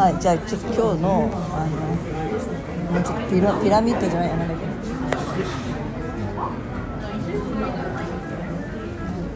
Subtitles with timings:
[0.00, 1.76] はいじゃあちょっと今日のあの
[2.90, 4.64] もうちょっとピラピラミッドじゃないやなんだっけ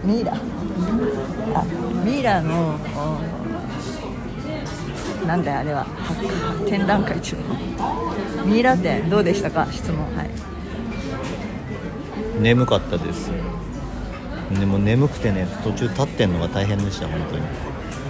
[0.06, 0.32] ミイラ
[1.54, 1.64] あ
[2.02, 2.78] ミイラの
[5.26, 5.84] なんだよあれは。
[5.84, 7.42] は展覧会中の。
[8.46, 9.66] ミイラ展どうでしたか？
[9.70, 9.98] 質問。
[10.16, 10.30] はい。
[12.40, 13.30] 眠かったです。
[14.58, 17.42] でも眠くてね途中立ってんのが大変でした本当に。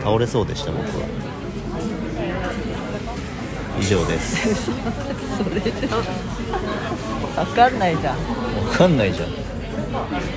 [0.05, 1.34] 倒れそうでした僕は。
[3.79, 4.65] 以上です。
[4.65, 4.73] そ
[5.55, 8.17] れじゃ分かんないじゃん。
[8.17, 9.29] 分かんないじゃん。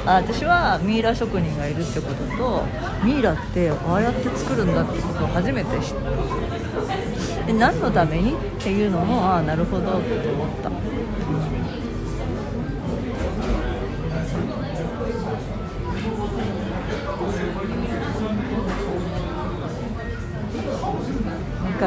[0.05, 2.63] あ私はミイラ職人がいるってことと
[3.03, 7.45] ミイラってああやって作るんだってことを初めて知った。
[7.45, 8.33] で何のために？
[8.33, 10.69] っていうのもああなるほどって思った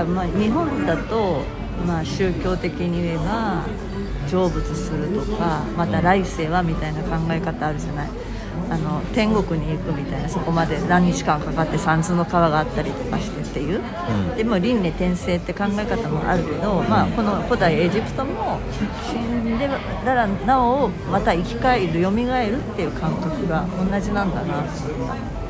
[0.04, 1.42] かまあ日本だと、
[1.86, 3.64] まあ、宗教的に言えば
[4.26, 8.10] 成仏するとかまた来世はみたいな考え方あるじゃない。
[8.68, 13.80] あの天国に行くみたいなそこまで何日間かかって三途の川があったりとかしてっていう、
[14.30, 14.36] うん。
[14.36, 18.60] でも輪廻転生って考え方もあるけど、まあ、この古代エジプトも
[19.10, 19.68] 死んで
[20.04, 24.60] たらなおまた生き返る蘇るっていう感覚が同じなんだな。
[24.60, 25.40] って思った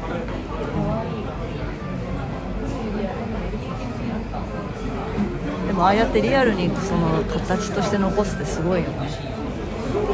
[5.67, 9.09] でもああやってリアルにその形として残すってすごいよね。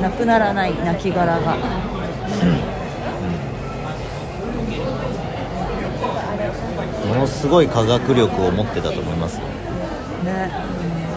[0.00, 1.56] なくならない亡骸が。
[7.08, 9.46] ものすごい科学力を持ってたと思いますよ。
[10.24, 10.52] ね。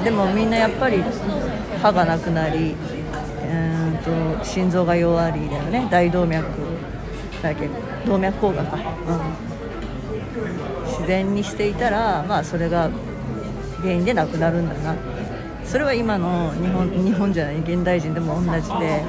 [0.04, 1.04] でもみんなやっぱり
[1.84, 5.88] 歯がなくなりうーんと心臓が弱りだよね。
[5.92, 6.48] 大動脈
[7.44, 7.70] だっけ。
[8.08, 8.80] 動脈硬化か、う
[10.88, 12.90] ん、自然にしていたらまあそれが
[13.82, 14.96] 原因でなくなるんだな
[15.66, 19.04] それは今の日本日本じゃない現代人でも同じで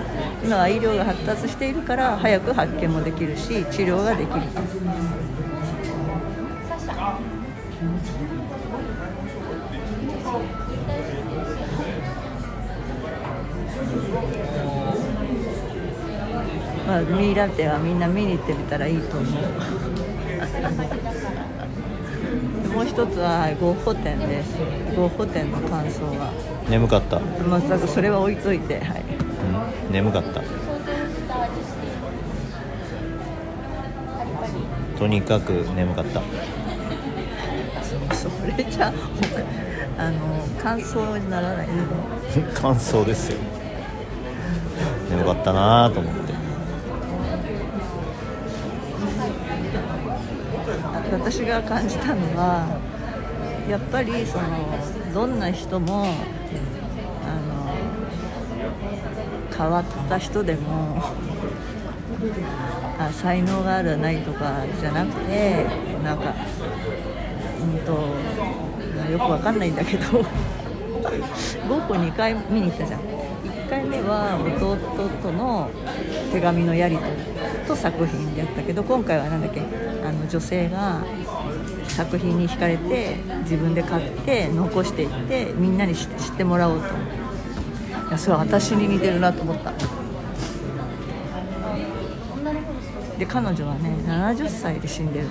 [0.44, 4.60] 今は医療が発達しているから早く発見もできるし治療ができると。
[16.86, 19.34] まあ、ミイラテはみんな見に行ってみたらいいと思う。
[22.74, 24.56] もう一つはゴッホ展です。
[24.96, 26.32] ゴッホ展の感想は。
[26.68, 29.02] 眠かった、まあそれは置いといてはい。
[29.88, 30.42] うん、眠かった。
[34.98, 36.22] とにかく眠かった。
[38.14, 38.92] それじゃ
[39.98, 41.66] あの感想にならない。
[41.66, 41.74] の
[42.54, 43.38] 感想ですよ。
[45.10, 46.19] 眠かったなぁと思って
[51.12, 52.80] 私が感じたのは
[53.68, 56.08] やっぱりそのどんな人もあ
[57.48, 57.74] の
[59.56, 61.02] 変わった人でも
[62.98, 65.66] あ才能があるないとかじゃなくて
[66.02, 66.34] なんか
[67.60, 67.92] うんと
[69.10, 70.24] よくわかんないんだけどゴ
[71.78, 73.19] ッホ2回見に行ったじゃん。
[73.70, 74.76] 回目は弟
[75.22, 75.70] との
[76.32, 77.16] 手紙のやり取り
[77.68, 81.04] と作品でやったけど今回は何だっけあの女性が
[81.86, 86.88] 作品に惹かれて自分で買って残していってみんなに知ってもらおうと。
[86.88, 86.90] い
[88.10, 89.72] やそれは私に似てるなと思った。
[93.16, 95.26] で彼女はね70歳で死んでる。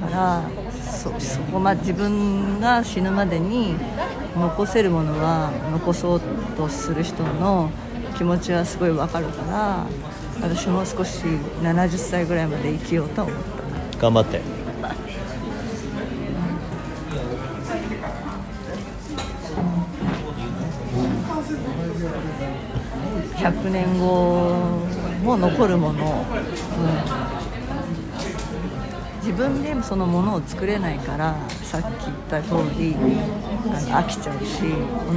[0.00, 0.42] から
[0.72, 3.74] そそこま自分が死ぬまでに
[4.36, 6.20] 残せるものは残そう
[6.56, 7.70] とする人の
[8.16, 9.86] 気持ちはすごいわかるから
[10.40, 11.24] 私も少し
[11.62, 13.34] 70歳ぐらいまで生きようと思っ
[13.92, 13.98] た。
[13.98, 14.40] 頑張って。
[23.36, 24.84] 100年後
[25.22, 27.27] も残るもの、うん、
[29.28, 32.98] 自分でそのものを作れないからさっき言った通りあ
[33.68, 34.62] の飽きちゃうし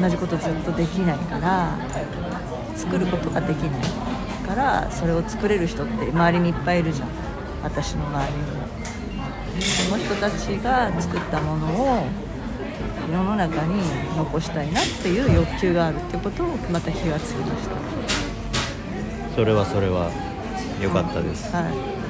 [0.01, 1.77] 同じことずっとできないから
[2.75, 3.81] 作ることができない
[4.45, 7.07] からそれを作れる人って周りにいっぱいいるじゃん。
[7.63, 8.67] 私の周りにも。
[9.61, 12.05] その人たちが作ったものを
[13.09, 13.81] 世の中に
[14.17, 17.75] 残したいなっていう欲求があるってことをまた気がつきました。
[19.35, 20.11] それはそれは
[20.81, 21.55] 良かったです。
[21.55, 22.00] はい、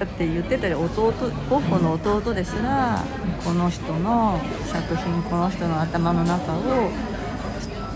[0.00, 1.12] だって言ってたよ弟
[1.50, 3.04] ゴッホの弟ですら
[3.44, 6.90] この人の作品この人の頭の中を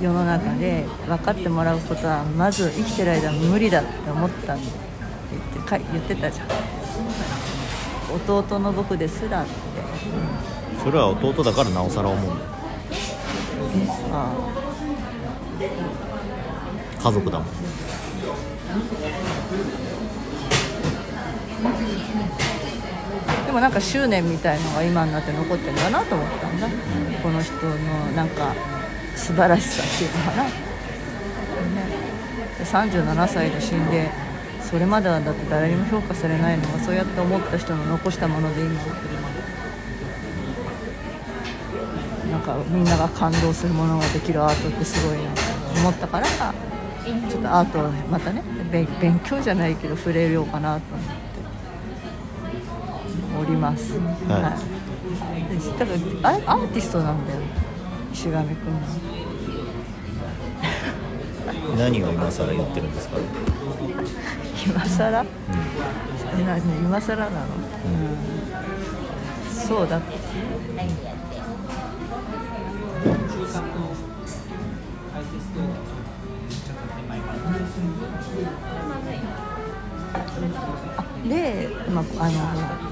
[0.03, 4.65] 世の中で分かってもらうことはまず生きてる間無理だって思ったって
[5.33, 6.47] 言ってか言ってたじゃん。
[8.15, 9.51] 弟の僕ですらって。
[10.85, 12.35] それは弟だからなおさら思う。
[12.35, 12.51] んだよ
[14.12, 14.35] あ
[17.03, 17.49] 家族だもん
[23.46, 26.69] でもなんか執念みたいのが今になって残ってるんだなと思ったんだ、
[27.22, 27.72] この人の
[28.14, 28.55] なんか
[29.16, 30.50] 素晴らしさっていうのかな、ね、
[32.64, 34.11] 37歳で死んで
[34.61, 38.72] それまではだって誰にも評価されないのがそうやって思った人の残したもので今
[42.32, 45.40] なんかみんなが感動するものができるアートってすごいなと
[45.81, 51.33] 思ったからちょっとアートをまたね勉勉強じゃないけど触れようかなと思って。
[53.44, 55.43] おります、はい。
[55.55, 55.58] い。
[55.58, 55.93] でだか
[56.23, 57.41] らあれアーティストなんだよ
[58.12, 58.44] 石上君は。
[61.79, 63.17] 何が今更言ってるんですか？
[64.67, 65.20] 今更？
[65.23, 65.26] う
[66.38, 67.32] え何今更なの、う
[69.52, 70.00] ん、そうだ。
[80.96, 82.83] あで、まあ、あの